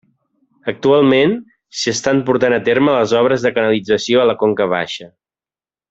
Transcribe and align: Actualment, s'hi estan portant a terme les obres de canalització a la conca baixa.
Actualment, 0.71 1.35
s'hi 1.81 1.91
estan 1.93 2.21
portant 2.31 2.57
a 2.57 2.61
terme 2.71 2.97
les 2.97 3.13
obres 3.21 3.45
de 3.49 3.53
canalització 3.59 4.23
a 4.23 4.27
la 4.33 4.37
conca 4.45 4.69
baixa. 4.77 5.13